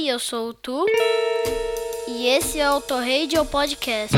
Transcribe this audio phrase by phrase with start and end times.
[0.00, 0.86] Oi, eu sou o Tu
[2.08, 4.16] e esse é o Torradio Podcast.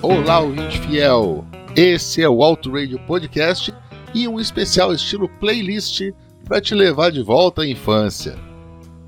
[0.00, 1.44] Olá, ouvinte fiel!
[1.76, 3.74] Esse é o Auto Radio Podcast
[4.14, 6.00] e um especial estilo playlist
[6.46, 8.51] para te levar de volta à infância.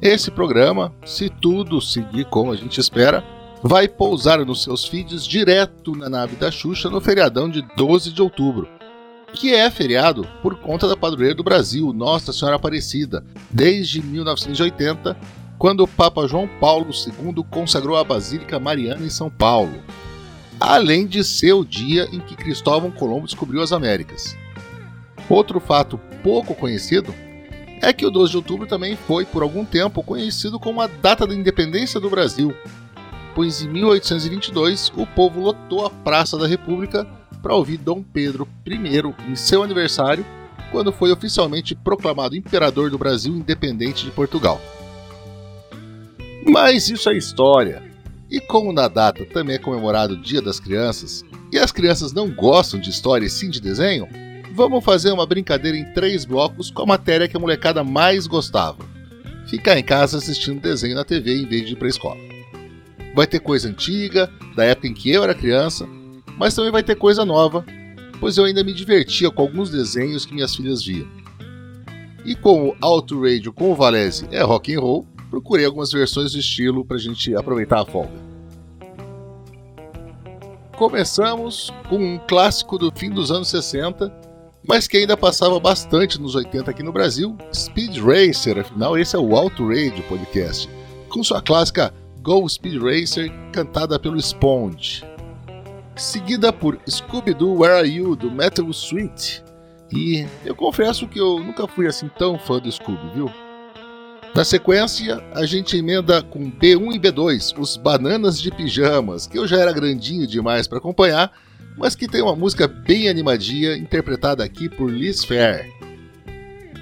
[0.03, 3.25] Esse programa, se tudo seguir como a gente espera,
[3.63, 8.21] vai pousar nos seus feeds direto na nave da Xuxa no feriadão de 12 de
[8.21, 8.69] outubro,
[9.33, 15.17] que é feriado por conta da padroeira do Brasil, Nossa Senhora Aparecida, desde 1980,
[15.59, 19.83] quando o Papa João Paulo II consagrou a Basílica Mariana em São Paulo,
[20.61, 24.37] além de ser o dia em que Cristóvão Colombo descobriu as Américas.
[25.29, 27.15] Outro fato pouco conhecido
[27.85, 31.27] é que o 12 de outubro também foi, por algum tempo, conhecido como a data
[31.27, 32.55] da independência do Brasil,
[33.35, 37.07] pois em 1822 o povo lotou a Praça da República
[37.43, 40.25] para ouvir Dom Pedro I em seu aniversário,
[40.73, 44.61] quando foi oficialmente proclamado imperador do Brasil independente de Portugal.
[46.47, 47.83] Mas isso é história.
[48.31, 52.31] E como na data também é comemorado o Dia das Crianças, e as crianças não
[52.31, 54.09] gostam de história e sim de desenho,
[54.55, 58.79] vamos fazer uma brincadeira em três blocos com a matéria que a molecada mais gostava.
[59.49, 62.21] Ficar em casa assistindo desenho na TV em vez de ir pra escola.
[63.17, 65.89] Vai ter coisa antiga, da época em que eu era criança,
[66.39, 67.65] mas também vai ter coisa nova,
[68.21, 71.09] pois eu ainda me divertia com alguns desenhos que minhas filhas viam.
[72.25, 76.39] E como Auto Radio com o Valese é rock and roll, procurei algumas versões do
[76.39, 78.23] estilo pra gente aproveitar a folga.
[80.77, 84.24] Começamos com um clássico do fim dos anos 60
[84.67, 89.19] mas que ainda passava bastante nos 80 aqui no Brasil, Speed Racer, afinal esse é
[89.19, 90.69] o Auto Radio Podcast,
[91.09, 95.05] com sua clássica Go Speed Racer, cantada pelo Sponge.
[95.95, 99.45] Seguida por Scooby-Doo Where Are You, do Metal Sweet.
[99.93, 103.31] E eu confesso que eu nunca fui assim tão fã do Scooby, viu?
[104.35, 109.47] Na sequência, a gente emenda com B1 e B2, os Bananas de Pijamas, que eu
[109.47, 111.31] já era grandinho demais para acompanhar,
[111.77, 115.71] mas que tem uma música bem animadinha, interpretada aqui por Liz Fair.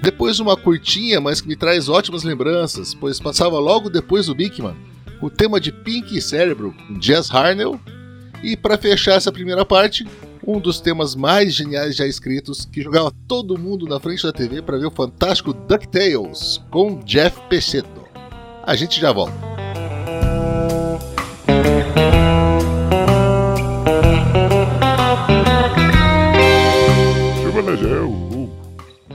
[0.01, 4.75] Depois uma curtinha, mas que me traz ótimas lembranças, pois passava logo depois do Bigman,
[5.21, 7.79] o tema de Pink Cérebro com Jazz Harnell,
[8.43, 10.05] e para fechar essa primeira parte,
[10.45, 14.61] um dos temas mais geniais já escritos, que jogava todo mundo na frente da TV
[14.61, 18.03] para ver o fantástico DuckTales, com Jeff Pecheto.
[18.65, 19.62] A gente já volta.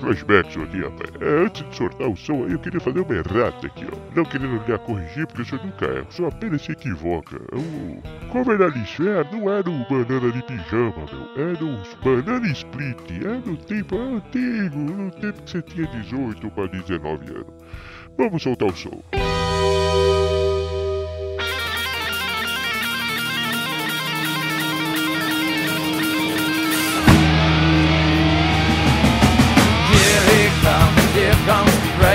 [0.08, 1.10] Flashbacks aqui, rapaz.
[1.20, 3.96] É, antes de soltar o som eu queria fazer uma errata aqui, ó.
[4.14, 7.36] Não querendo lhe corrigir, porque o senhor nunca erra, o senhor apenas se equivoca.
[7.52, 11.48] O Covenalisfer não era o banana de pijama, meu.
[11.48, 12.98] Era o banana split.
[13.22, 17.46] Era no tempo antigo, no tempo que você tinha 18 para 19 anos.
[18.16, 19.02] Vamos soltar o som.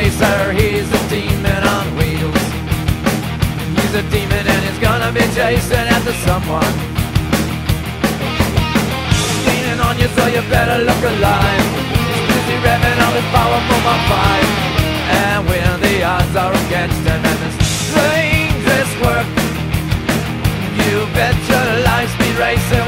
[0.04, 2.44] Racer, he's a demon on wheels.
[3.78, 6.74] He's a demon and he's gonna be chasing after someone.
[9.48, 11.66] Leaning on you, so you better look alive.
[12.10, 14.46] He's busy revving all his powerful Mach 5.
[15.24, 17.52] And when the odds are against him and the
[17.88, 19.28] strangest work,
[20.84, 22.36] you bet your life speed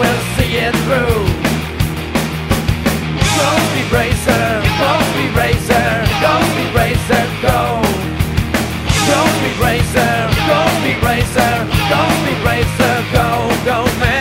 [0.01, 1.54] will see it through.
[3.75, 5.87] Go speed racer, go speed racer,
[6.23, 7.81] go speed racer, go.
[9.03, 10.15] Go speed racer,
[10.47, 11.53] go speed racer,
[11.91, 13.27] go speed racer, go,
[13.65, 14.14] go man,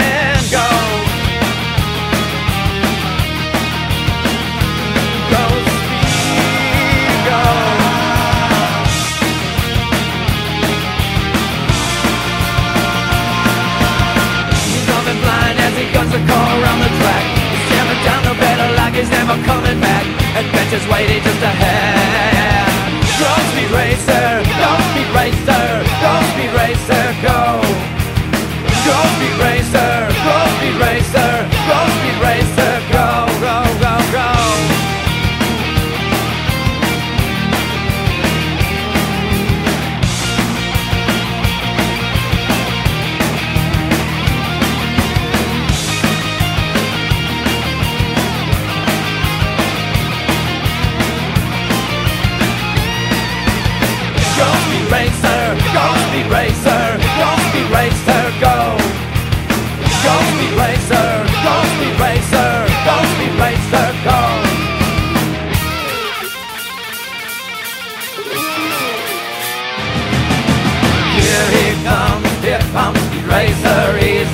[19.05, 20.05] he's never coming back.
[20.37, 22.65] Adventures waiting just ahead.
[23.53, 24.43] Speed racer,
[24.91, 25.65] speed racer,
[26.33, 27.04] speed racer,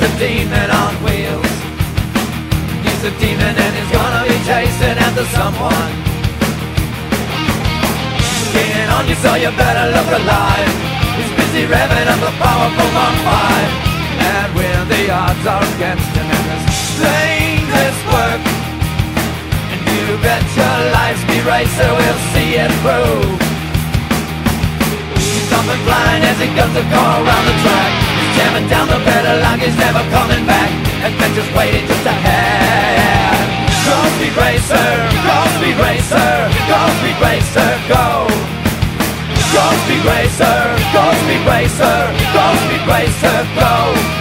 [0.00, 1.52] the demon on wheels.
[2.84, 5.92] He's a demon and he's gonna be chasing after someone.
[8.52, 10.72] Gaining on you, so you better look alive.
[11.20, 13.72] He's busy revving up a powerful Mach 5.
[14.24, 16.64] And when the odds are against him and this
[16.96, 18.42] dangerous work,
[19.72, 23.20] and you bet your life Speed Racer will see it through.
[25.20, 28.09] He's jumping blind as he goes to go around the track.
[28.40, 30.70] Jamming down the pedal like he's never coming back.
[31.04, 33.36] Adventure's waiting just ahead.
[33.84, 34.88] Go speed racer,
[35.28, 36.32] go speed racer,
[36.64, 38.24] go speed racer, go.
[39.52, 40.58] Go speed racer,
[40.88, 41.98] go speed racer,
[42.32, 43.74] go speed racer, go.
[43.92, 44.19] Go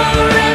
[0.00, 0.49] never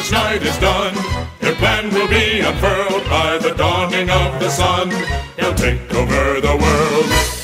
[0.00, 0.94] each night is done,
[1.40, 4.88] their plan will be unfurled by the dawning of the sun.
[5.36, 7.39] They'll take over the world.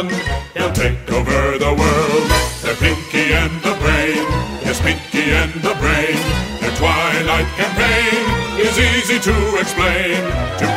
[0.00, 0.08] Sun.
[0.54, 2.24] They'll take over the world.
[2.62, 4.24] They're Pinky and the Brain.
[4.64, 6.16] Yes, Pinky and the Brain.
[6.60, 8.24] Their twilight campaign
[8.60, 10.16] is easy to explain.
[10.60, 10.69] To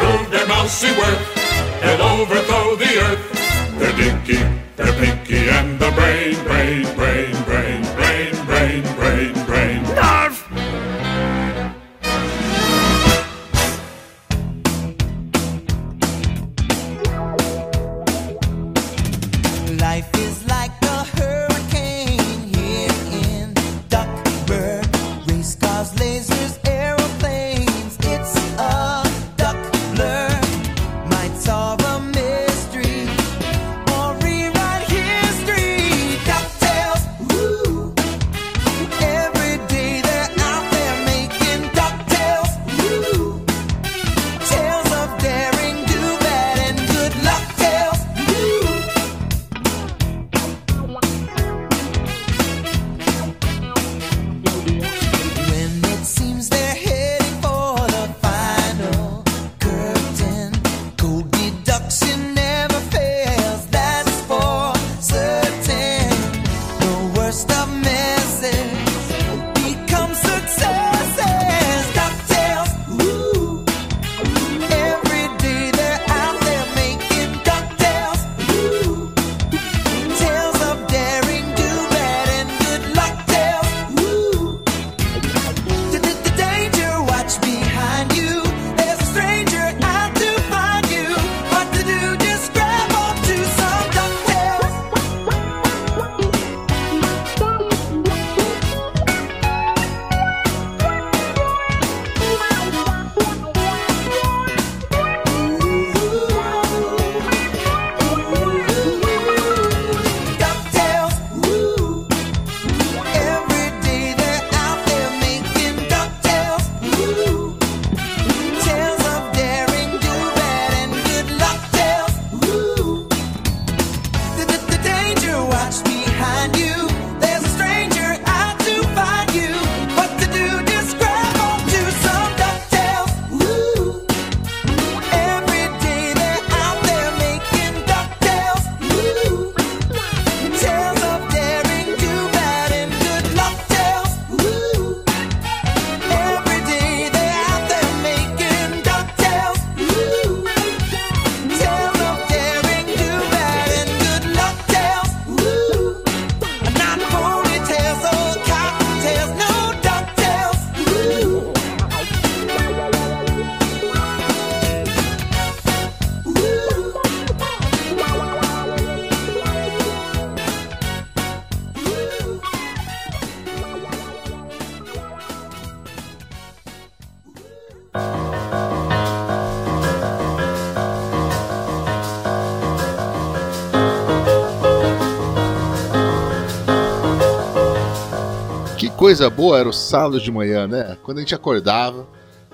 [189.14, 190.98] coisa boa era o sábado de manhã, né?
[191.04, 192.08] Quando a gente acordava,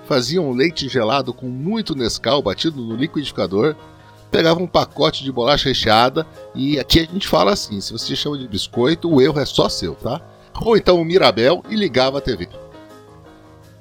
[0.04, 3.74] fazia um leite gelado com muito Nescau batido no liquidificador,
[4.30, 8.36] pegava um pacote de bolacha recheada e aqui a gente fala assim: se você chama
[8.36, 10.20] de biscoito, o erro é só seu, tá?
[10.60, 12.46] Ou então o Mirabel e ligava a TV.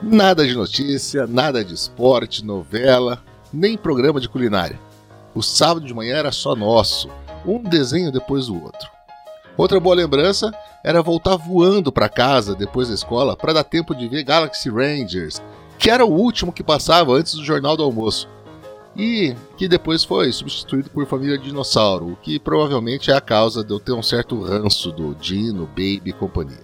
[0.01, 4.79] Nada de notícia, nada de esporte, novela, nem programa de culinária.
[5.35, 7.09] O sábado de manhã era só nosso,
[7.45, 8.98] um desenho depois do outro.
[9.59, 14.07] Outra boa lembrança era voltar voando para casa depois da escola para dar tempo de
[14.07, 15.43] ver Galaxy Rangers,
[15.77, 18.29] que era o último que passava antes do Jornal do Almoço.
[18.95, 23.73] E que depois foi substituído por Família Dinossauro, o que provavelmente é a causa de
[23.73, 26.63] eu ter um certo ranço do Dino, Baby e companhia.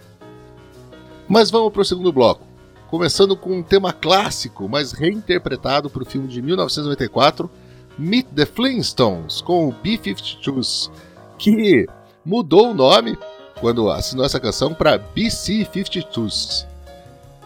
[1.28, 2.48] Mas vamos para o segundo bloco.
[2.90, 7.52] começando com um tema clássico, mas reinterpretado para o filme de 1994,
[8.00, 10.90] Meet the Flintstones, com o B-52s,
[11.38, 11.86] que
[12.26, 13.18] mudou o nome
[13.60, 16.66] quando assinou essa canção para BC-52s.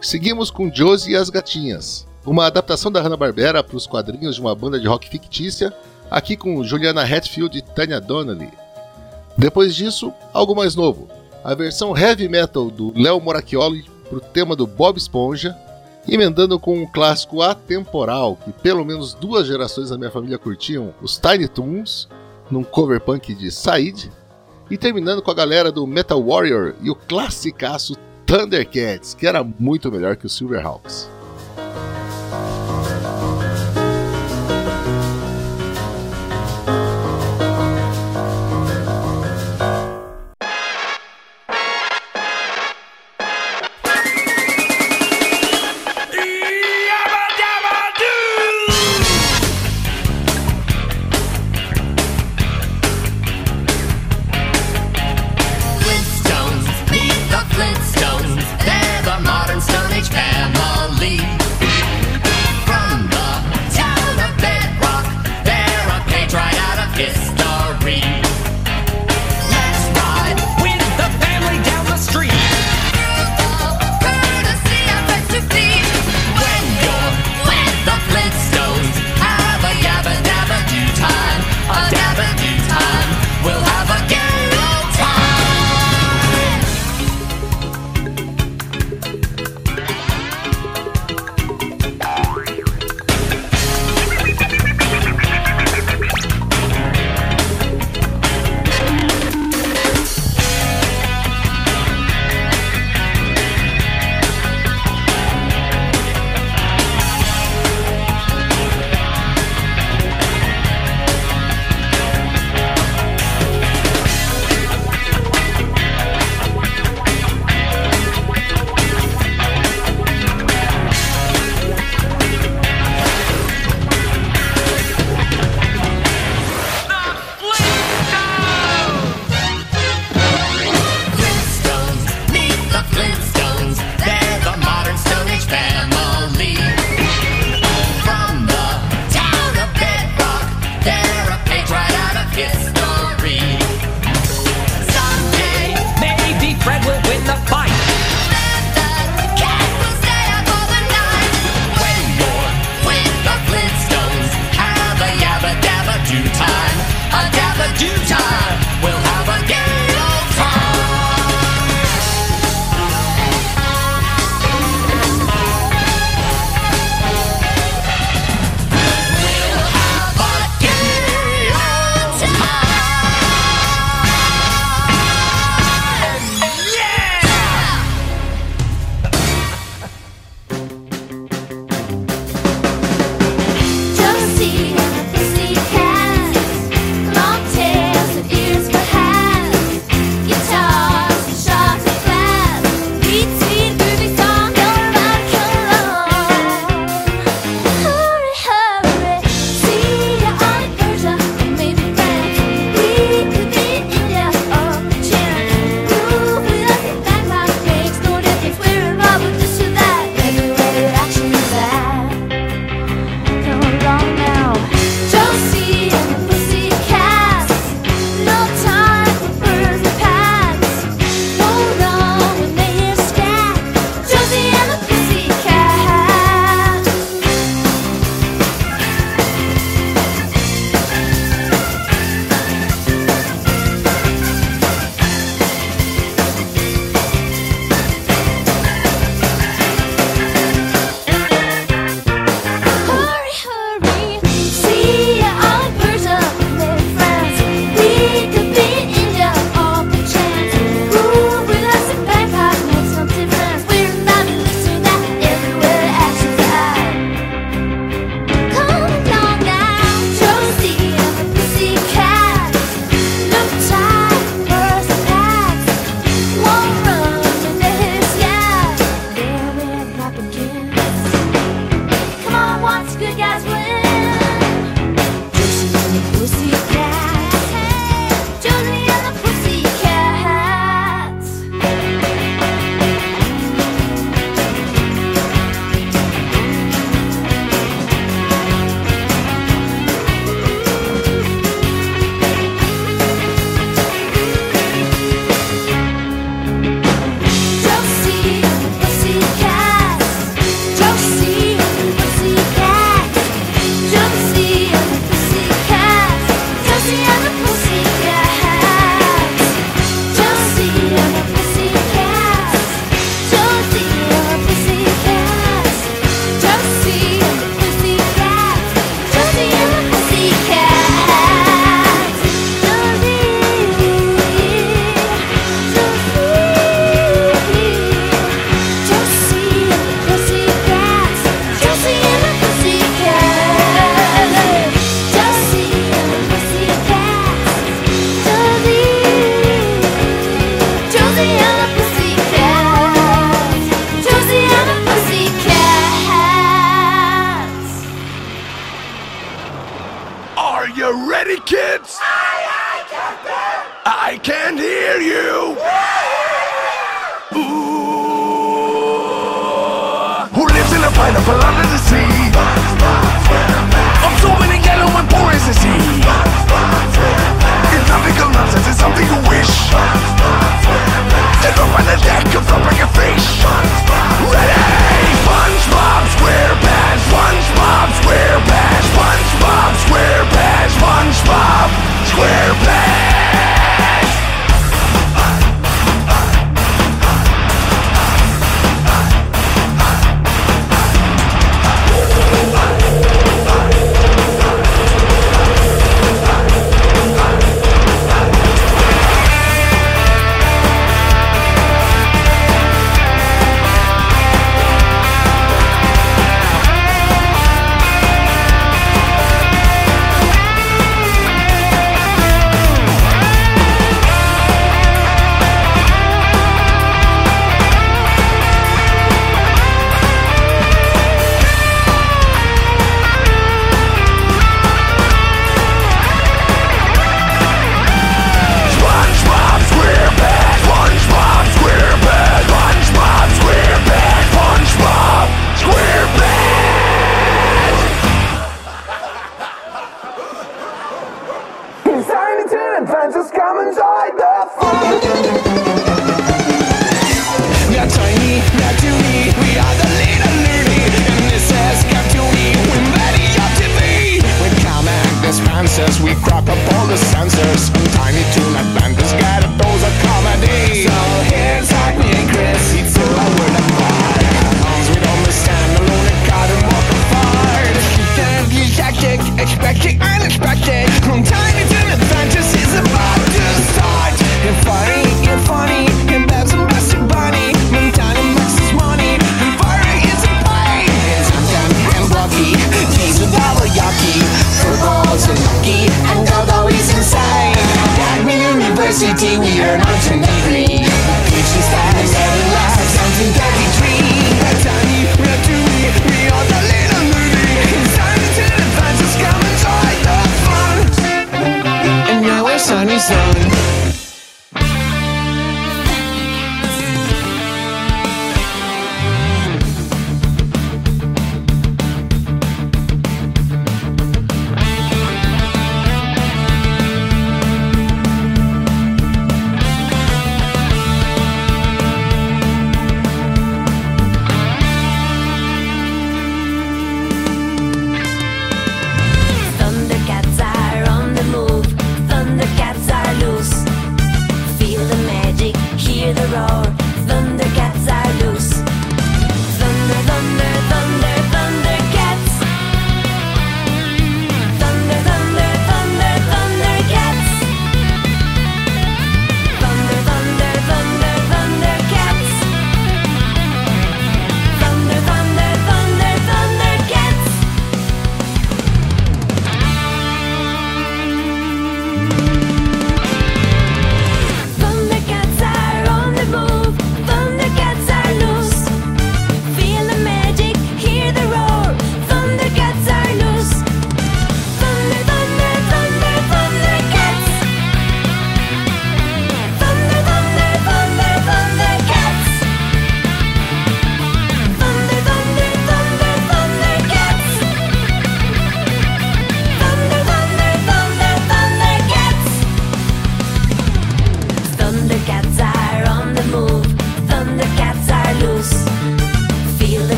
[0.00, 4.54] Seguimos com Josie e as Gatinhas, uma adaptação da Hanna-Barbera para os quadrinhos de uma
[4.54, 5.72] banda de rock fictícia,
[6.10, 8.50] aqui com Juliana Hatfield e Tanya Donnelly.
[9.36, 11.08] Depois disso, algo mais novo,
[11.42, 15.56] a versão heavy metal do Léo Moracchioli para o tema do Bob Esponja,
[16.06, 21.18] emendando com um clássico atemporal que pelo menos duas gerações da minha família curtiam, os
[21.18, 22.08] Tiny Toons,
[22.50, 24.10] num cover punk de Said,
[24.70, 27.96] e terminando com a galera do Metal Warrior e o classicaço
[28.26, 31.10] Thundercats, que era muito melhor que o Silverhawks.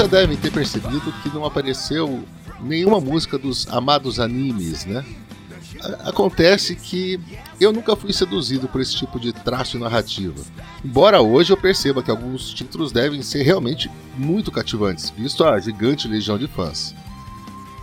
[0.00, 2.24] Já devem ter percebido que não apareceu
[2.58, 5.04] nenhuma música dos amados animes, né?
[6.06, 7.20] Acontece que
[7.60, 10.40] eu nunca fui seduzido por esse tipo de traço e narrativa.
[10.82, 16.08] Embora hoje eu perceba que alguns títulos devem ser realmente muito cativantes, visto a gigante
[16.08, 16.94] legião de fãs.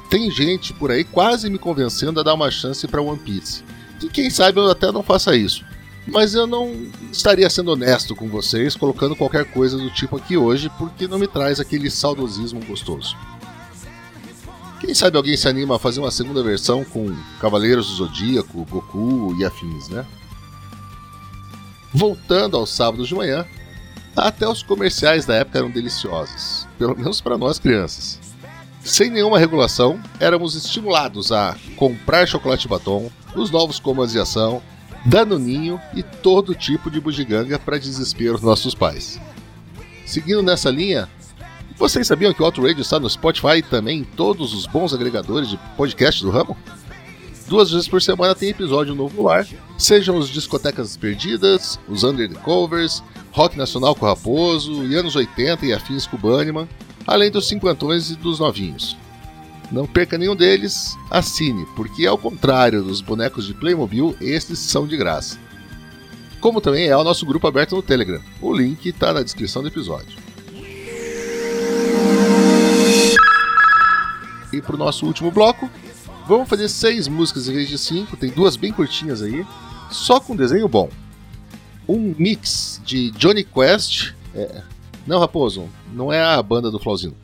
[0.09, 3.63] Tem gente por aí quase me convencendo a dar uma chance para One Piece.
[4.01, 5.63] E quem sabe eu até não faça isso.
[6.07, 6.73] Mas eu não
[7.11, 11.27] estaria sendo honesto com vocês colocando qualquer coisa do tipo aqui hoje, porque não me
[11.27, 13.15] traz aquele saudosismo gostoso.
[14.79, 19.35] Quem sabe alguém se anima a fazer uma segunda versão com Cavaleiros do Zodíaco, Goku
[19.37, 20.05] e afins, né?
[21.93, 23.45] Voltando aos sábados de manhã,
[24.15, 28.19] até os comerciais da época eram deliciosos, pelo menos para nós crianças.
[28.81, 34.61] Sem nenhuma regulação, éramos estimulados a comprar chocolate batom, os novos comandos de ação,
[35.07, 39.19] danoninho e todo tipo de bugiganga para desespero dos nossos pais.
[40.05, 41.09] Seguindo nessa linha,
[41.77, 45.49] vocês sabiam que o Outrage está no Spotify e também em todos os bons agregadores
[45.49, 46.57] de podcast do ramo?
[47.47, 52.27] Duas vezes por semana tem episódio novo no ar, sejam os Discotecas Perdidas, os Under
[52.27, 56.67] the Covers, Rock Nacional com Raposo e anos 80 e afins com o Bunnyman,
[57.05, 58.97] além dos cinquentões e dos novinhos.
[59.71, 64.95] Não perca nenhum deles, assine, porque ao contrário dos bonecos de Playmobil, estes são de
[64.95, 65.37] graça.
[66.39, 68.21] Como também é o nosso grupo aberto no Telegram.
[68.41, 70.17] O link está na descrição do episódio.
[74.53, 75.69] E para o nosso último bloco,
[76.25, 79.45] vamos fazer seis músicas em vez de cinco, tem duas bem curtinhas aí,
[79.91, 80.89] só com desenho bom.
[81.87, 84.13] Um mix de Johnny Quest.
[84.33, 84.61] é,
[85.05, 87.15] não, Raposo, não é a banda do Flauzino.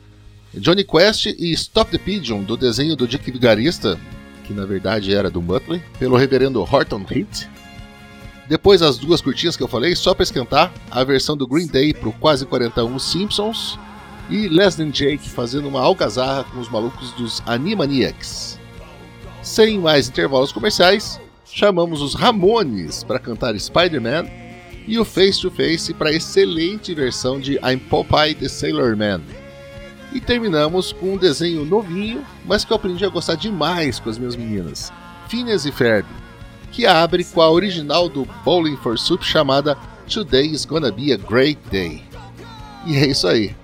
[0.56, 3.98] Johnny Quest e Stop the Pigeon, do desenho do Dick Vigarista,
[4.44, 7.48] que na verdade era do Muttley, pelo reverendo Horton Heat.
[8.48, 11.92] Depois as duas curtinhas que eu falei, só para esquentar, a versão do Green Day
[11.92, 13.78] pro Quase 41 Simpsons
[14.30, 18.58] e Les Than Jake fazendo uma algazarra com os malucos dos Animaniacs.
[19.42, 24.26] Sem mais intervalos comerciais, chamamos os Ramones para cantar Spider-Man
[24.86, 29.20] e o Face to Face para excelente versão de I'm Popeye the Sailor Man.
[30.14, 34.16] E terminamos com um desenho novinho, mas que eu aprendi a gostar demais com as
[34.16, 34.92] minhas meninas,
[35.28, 36.06] Phineas e Ferb,
[36.70, 41.16] que abre com a original do Bowling for Soup chamada Today is Gonna Be a
[41.16, 42.04] Great Day.
[42.86, 43.54] E é isso aí.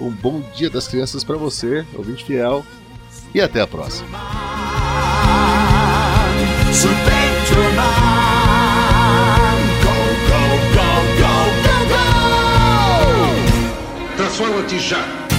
[0.00, 2.64] Um bom dia das crianças para você, ouvinte fiel,
[3.34, 4.08] e até a próxima.
[14.72, 15.31] Thank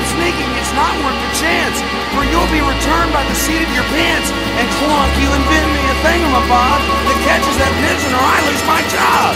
[0.00, 0.50] stop sneaking.
[0.56, 1.76] It's not worth the chance.
[2.16, 4.32] For you'll be returned by the seat of your pants.
[4.56, 8.80] And Clunk, you invent me a thingamabob that catches that pigeon or I lose my
[8.88, 9.32] job.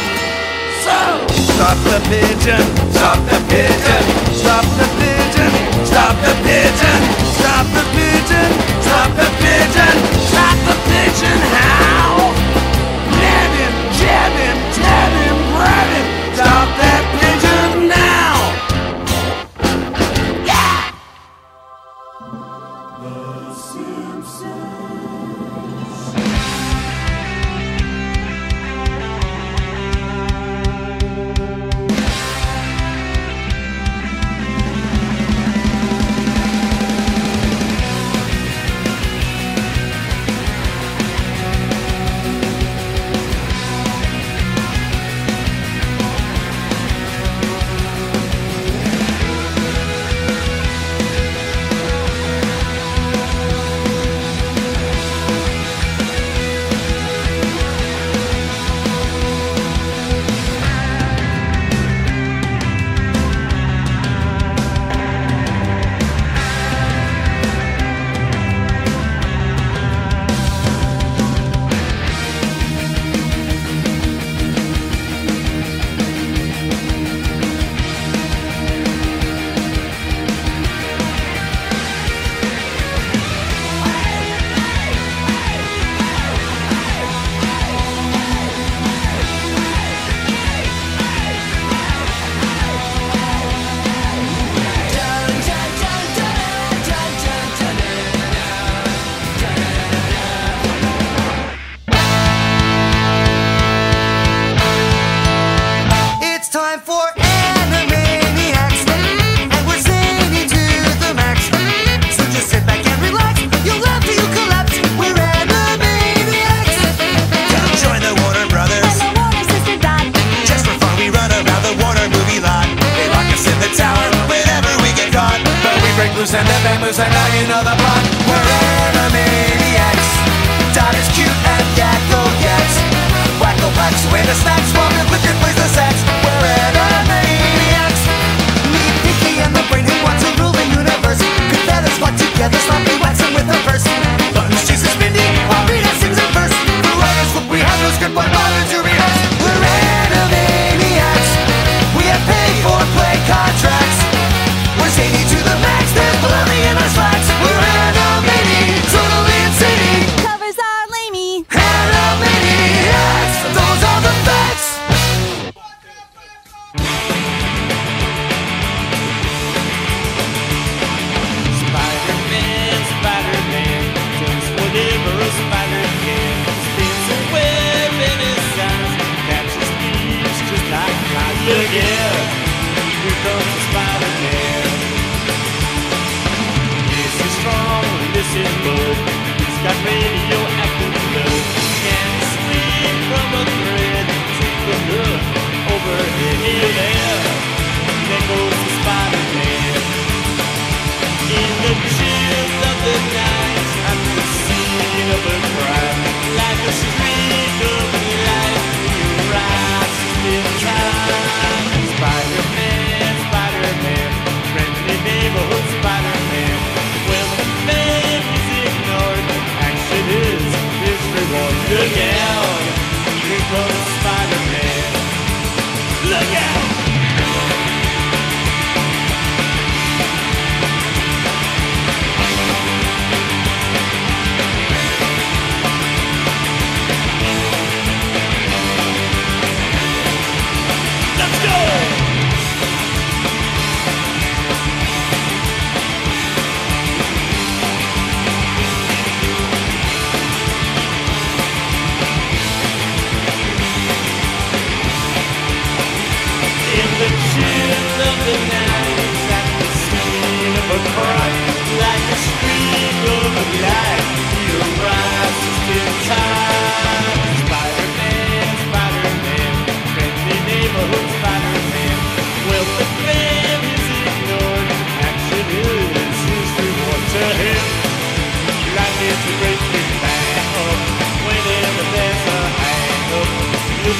[0.84, 0.96] So.
[1.54, 2.64] Stop the pigeon.
[2.92, 4.04] Stop the pigeon.
[4.32, 5.52] Stop the pigeon.
[5.84, 7.00] Stop the pigeon.
[7.36, 7.68] Stop the pigeon.
[7.68, 8.50] Stop the pigeon.
[8.80, 10.13] Stop the pigeon.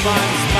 [0.05, 0.54] finds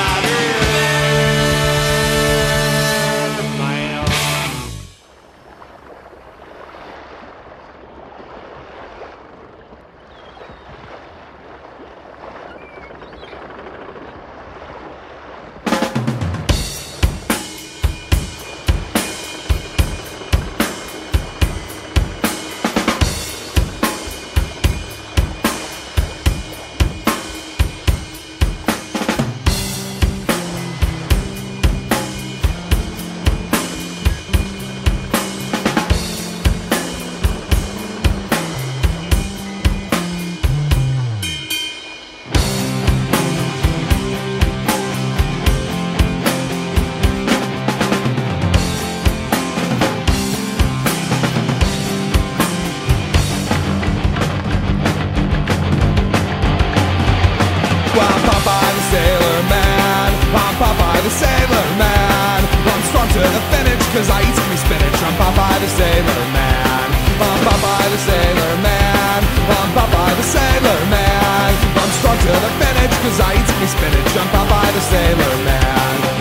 [63.95, 64.99] cause I eat me spinach.
[65.07, 66.87] I'm Popeye the Sailor Man.
[67.15, 69.21] I'm Popeye the Sailor Man.
[69.55, 71.51] I'm Popeye the Sailor Man.
[71.79, 74.11] I'm strong to the finish cause I eat me spinach.
[74.19, 75.74] I'm Popeye the Sailor Man.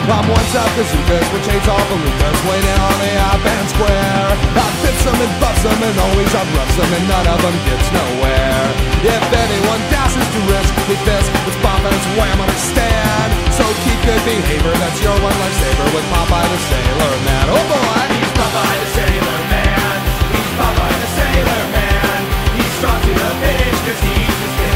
[0.05, 4.29] I'm one top bazookas which hates all the lucas waiting on the advance square.
[4.53, 7.89] I bits them and buffs them and always uproots them and none of them gets
[7.89, 8.65] nowhere.
[9.01, 13.31] If anyone dashes to risk with this, it's bomb and it's wham on a stand.
[13.57, 17.47] So keep good behavior, that's your one lifesaver with Popeye the Sailor Man.
[17.49, 18.05] Oh boy!
[18.13, 19.97] He's Popeye the Sailor Man.
[20.37, 22.21] He's Popeye the Sailor Man.
[22.61, 24.74] He's strong to the finish cause he's the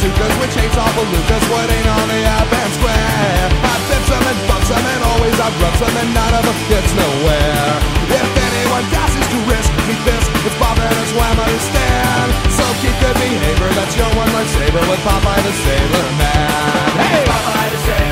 [0.00, 1.44] hates all belugas.
[1.52, 3.46] What ain't on the advance square?
[3.52, 6.92] I fix them and bumps them and always rubs them and none of them gets
[6.96, 7.68] nowhere.
[8.08, 12.28] If anyone dashes to risk me this, it's Bob and it's wham understand.
[12.48, 16.88] So keep good behavior, that's your one lifesaver with Popeye the Sailor Man.
[16.96, 17.24] Hey!
[17.28, 18.09] Popeye the Sailor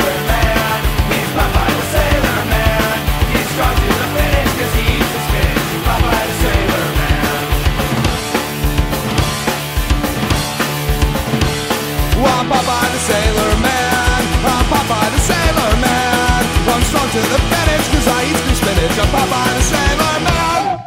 [12.48, 14.20] Popeye the Sailor Man.
[14.40, 16.40] I'm Popeye the Sailor Man.
[16.72, 18.96] I'm strong to the finish cause I eat the spinach.
[18.96, 20.80] I'm Popeye the Sailor Man.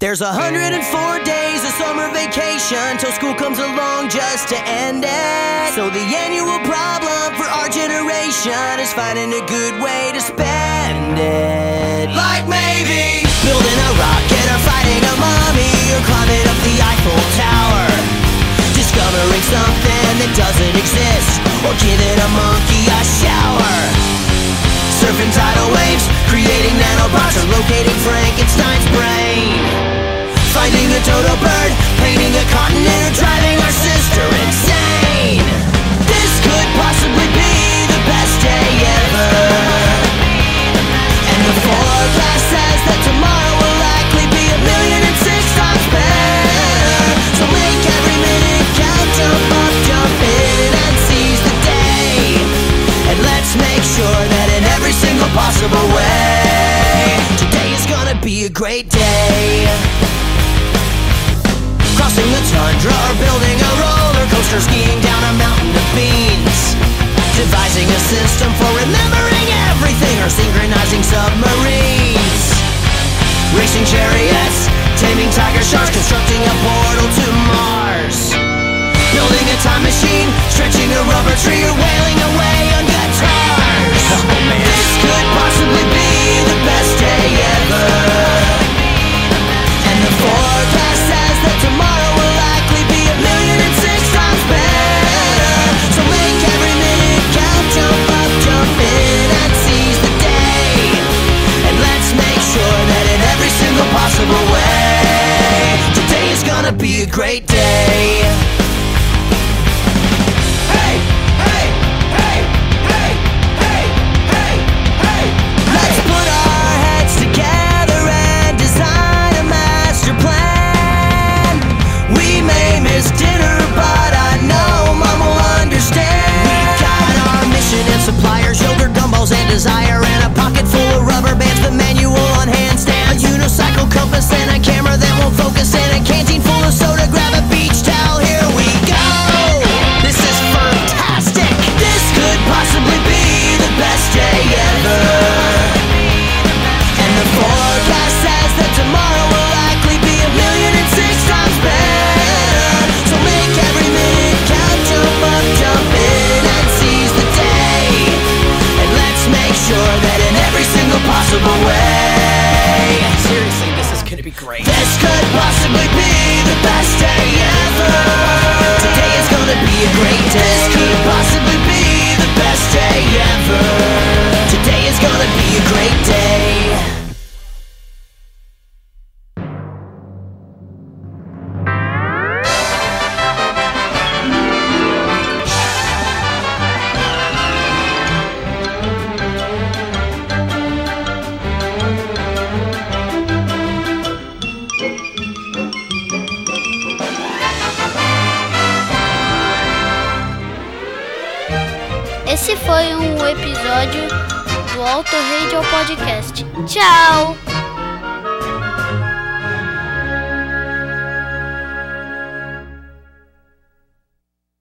[0.00, 0.72] There's 104
[1.28, 5.76] days of summer vacation till school comes along just to end it.
[5.76, 12.08] So the annual problem for our generation is finding a good way to spend it.
[12.16, 18.19] Like maybe building a rocket or fighting a mummy or climbing up the Eiffel Tower.
[19.00, 23.78] Discovering something that doesn't exist or giving a monkey a shower.
[25.00, 29.56] Surfing tidal waves, creating nanobots, or locating Frankenstein's brain.
[30.52, 31.72] Finding a dodo bird,
[32.04, 35.48] painting a continent, or driving our sister insane.
[36.04, 37.56] This could possibly be
[37.88, 39.49] the best day ever.